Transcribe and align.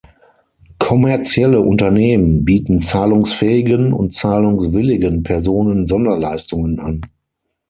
Kommerzielle 0.79 1.61
Unternehmen 1.61 2.43
bieten 2.43 2.79
zahlungsfähigen 2.81 3.93
und 3.93 4.15
zahlungswilligen 4.15 5.21
Personen 5.21 5.85
Sonderleistungen 5.85 6.79
an. 6.79 7.01